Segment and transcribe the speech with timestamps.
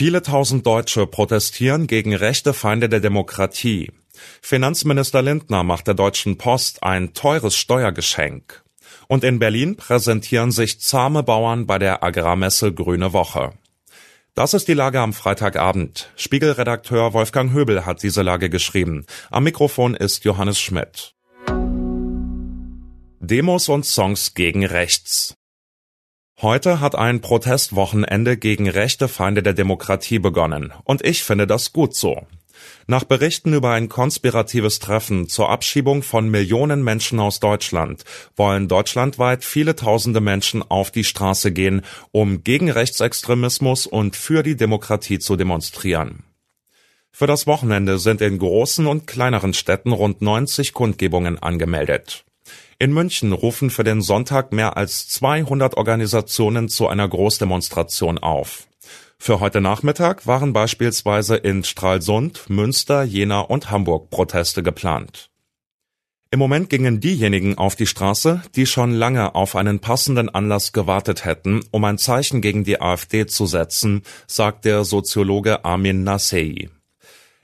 [0.00, 3.92] Viele tausend Deutsche protestieren gegen rechte Feinde der Demokratie.
[4.40, 8.64] Finanzminister Lindner macht der Deutschen Post ein teures Steuergeschenk.
[9.08, 13.52] Und in Berlin präsentieren sich zahme Bauern bei der Agrarmesse Grüne Woche.
[14.34, 16.10] Das ist die Lage am Freitagabend.
[16.16, 19.04] Spiegelredakteur Wolfgang Höbel hat diese Lage geschrieben.
[19.30, 21.12] Am Mikrofon ist Johannes Schmidt.
[23.18, 25.34] Demos und Songs gegen rechts.
[26.42, 31.94] Heute hat ein Protestwochenende gegen rechte Feinde der Demokratie begonnen, und ich finde das gut
[31.94, 32.26] so.
[32.86, 38.04] Nach Berichten über ein konspiratives Treffen zur Abschiebung von Millionen Menschen aus Deutschland
[38.36, 44.56] wollen deutschlandweit viele tausende Menschen auf die Straße gehen, um gegen Rechtsextremismus und für die
[44.56, 46.24] Demokratie zu demonstrieren.
[47.12, 52.24] Für das Wochenende sind in großen und kleineren Städten rund 90 Kundgebungen angemeldet.
[52.82, 58.68] In München rufen für den Sonntag mehr als 200 Organisationen zu einer Großdemonstration auf.
[59.18, 65.28] Für heute Nachmittag waren beispielsweise in Stralsund, Münster, Jena und Hamburg Proteste geplant.
[66.30, 71.26] Im Moment gingen diejenigen auf die Straße, die schon lange auf einen passenden Anlass gewartet
[71.26, 76.70] hätten, um ein Zeichen gegen die AfD zu setzen, sagt der Soziologe Armin Nassei.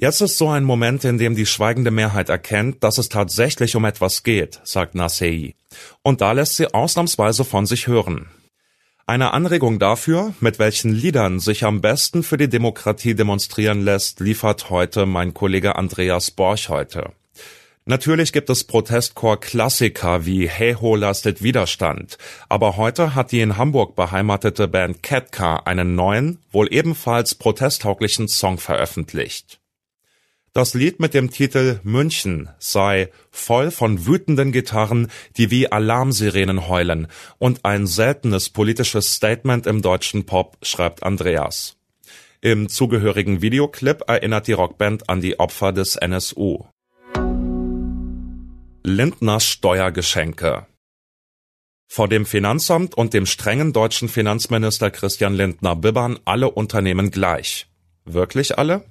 [0.00, 3.84] Jetzt ist so ein Moment, in dem die schweigende Mehrheit erkennt, dass es tatsächlich um
[3.84, 5.54] etwas geht, sagt Nasei.
[6.00, 8.30] Und da lässt sie ausnahmsweise von sich hören.
[9.06, 14.70] Eine Anregung dafür, mit welchen Liedern sich am besten für die Demokratie demonstrieren lässt, liefert
[14.70, 17.10] heute mein Kollege Andreas Borch heute.
[17.84, 22.16] Natürlich gibt es Protestchor-Klassiker wie Hey Ho lastet Widerstand,
[22.48, 28.56] aber heute hat die in Hamburg beheimatete Band Catcar einen neuen, wohl ebenfalls protesttauglichen Song
[28.56, 29.59] veröffentlicht.
[30.52, 37.06] Das Lied mit dem Titel München sei voll von wütenden Gitarren, die wie Alarmsirenen heulen
[37.38, 41.76] und ein seltenes politisches Statement im deutschen Pop, schreibt Andreas.
[42.40, 46.64] Im zugehörigen Videoclip erinnert die Rockband an die Opfer des NSU.
[48.82, 50.66] Lindners Steuergeschenke
[51.92, 57.66] vor dem Finanzamt und dem strengen deutschen Finanzminister Christian Lindner bibbern alle Unternehmen gleich.
[58.04, 58.84] Wirklich alle?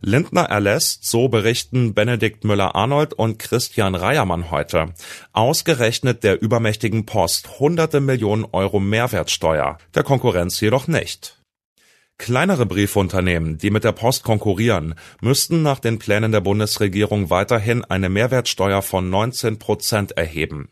[0.00, 4.94] Lindner erlässt, so berichten Benedikt Müller-Arnold und Christian Reiermann heute,
[5.32, 11.40] ausgerechnet der übermächtigen Post hunderte Millionen Euro Mehrwertsteuer, der Konkurrenz jedoch nicht.
[12.16, 18.08] Kleinere Briefunternehmen, die mit der Post konkurrieren, müssten nach den Plänen der Bundesregierung weiterhin eine
[18.08, 20.68] Mehrwertsteuer von 19 Prozent erheben.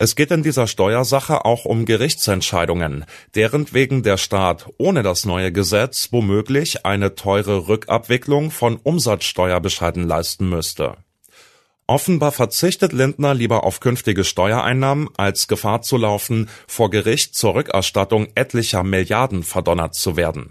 [0.00, 3.04] Es geht in dieser Steuersache auch um Gerichtsentscheidungen,
[3.34, 10.48] deren wegen der Staat ohne das neue Gesetz womöglich eine teure Rückabwicklung von Umsatzsteuerbescheiden leisten
[10.48, 10.96] müsste.
[11.88, 18.28] Offenbar verzichtet Lindner lieber auf künftige Steuereinnahmen, als Gefahr zu laufen, vor Gericht zur Rückerstattung
[18.36, 20.50] etlicher Milliarden verdonnert zu werden.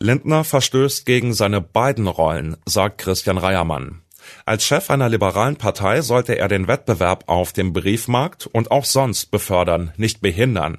[0.00, 4.01] Lindner verstößt gegen seine beiden Rollen, sagt Christian Reiermann.
[4.44, 9.30] Als Chef einer liberalen Partei sollte er den Wettbewerb auf dem Briefmarkt und auch sonst
[9.30, 10.78] befördern, nicht behindern.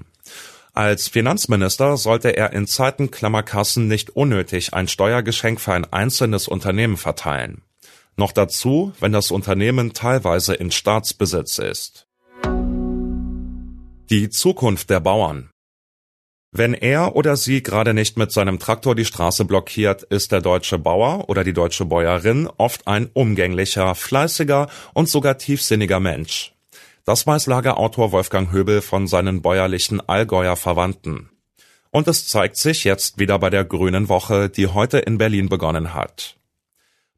[0.73, 6.97] Als Finanzminister sollte er in Zeiten Klammerkassen nicht unnötig ein Steuergeschenk für ein einzelnes Unternehmen
[6.97, 7.61] verteilen.
[8.15, 12.07] Noch dazu, wenn das Unternehmen teilweise in Staatsbesitz ist.
[14.09, 15.52] Die Zukunft der Bauern
[16.55, 20.77] wenn er oder sie gerade nicht mit seinem Traktor die Straße blockiert, ist der deutsche
[20.77, 26.53] Bauer oder die deutsche Bäuerin oft ein umgänglicher, fleißiger und sogar tiefsinniger Mensch.
[27.05, 31.31] Das weiß Lagerautor Wolfgang Höbel von seinen bäuerlichen Allgäuer Verwandten.
[31.89, 35.95] Und es zeigt sich jetzt wieder bei der Grünen Woche, die heute in Berlin begonnen
[35.95, 36.37] hat.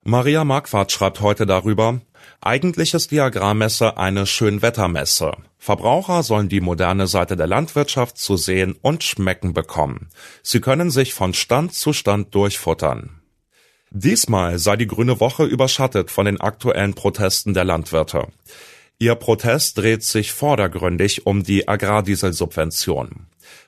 [0.01, 1.99] Maria Marquardt schreibt heute darüber,
[2.41, 5.33] eigentlich ist die Agrarmesse eine Schönwettermesse.
[5.57, 10.09] Verbraucher sollen die moderne Seite der Landwirtschaft zu sehen und schmecken bekommen.
[10.43, 13.21] Sie können sich von Stand zu Stand durchfuttern.
[13.91, 18.27] Diesmal sei die Grüne Woche überschattet von den aktuellen Protesten der Landwirte.
[18.97, 23.27] Ihr Protest dreht sich vordergründig um die Agrardieselsubvention.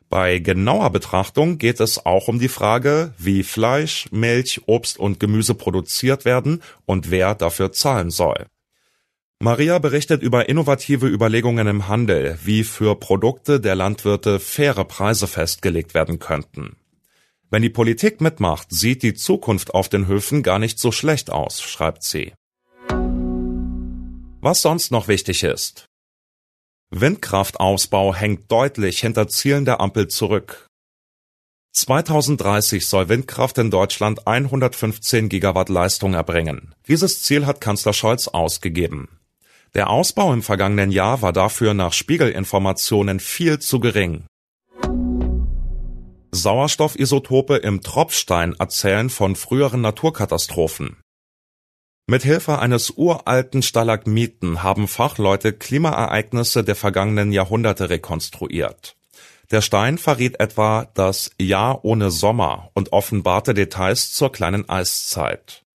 [0.10, 5.54] Bei genauer Betrachtung geht es auch um die Frage, wie Fleisch, Milch, Obst und Gemüse
[5.54, 8.46] produziert werden und wer dafür zahlen soll.
[9.40, 15.94] Maria berichtet über innovative Überlegungen im Handel, wie für Produkte der Landwirte faire Preise festgelegt
[15.94, 16.78] werden könnten.
[17.50, 21.62] Wenn die Politik mitmacht, sieht die Zukunft auf den Höfen gar nicht so schlecht aus,
[21.62, 22.34] schreibt sie.
[24.42, 25.88] Was sonst noch wichtig ist.
[26.90, 30.68] Windkraftausbau hängt deutlich hinter Zielen der Ampel zurück.
[31.74, 36.74] 2030 soll Windkraft in Deutschland 115 Gigawatt Leistung erbringen.
[36.88, 39.20] Dieses Ziel hat Kanzler Scholz ausgegeben.
[39.76, 44.26] Der Ausbau im vergangenen Jahr war dafür nach Spiegelinformationen viel zu gering.
[46.32, 50.98] Sauerstoffisotope im Tropfstein erzählen von früheren Naturkatastrophen.
[52.10, 58.96] Mit Hilfe eines uralten Stalagmiten haben Fachleute Klimaereignisse der vergangenen Jahrhunderte rekonstruiert.
[59.52, 65.66] Der Stein verriet etwa das Jahr ohne Sommer und offenbarte Details zur kleinen Eiszeit.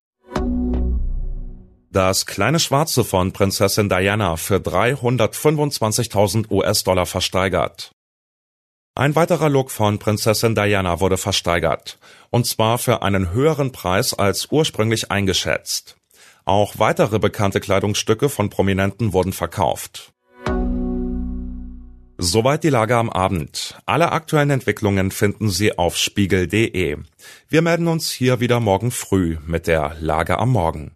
[1.91, 7.91] Das kleine Schwarze von Prinzessin Diana für 325.000 US-Dollar versteigert.
[8.95, 11.99] Ein weiterer Look von Prinzessin Diana wurde versteigert,
[12.31, 15.95] und zwar für einen höheren Preis als ursprünglich eingeschätzt.
[16.45, 20.13] Auch weitere bekannte Kleidungsstücke von Prominenten wurden verkauft.
[22.17, 23.77] Soweit die Lage am Abend.
[23.85, 26.97] Alle aktuellen Entwicklungen finden Sie auf spiegel.de.
[27.49, 30.91] Wir melden uns hier wieder morgen früh mit der Lage am Morgen.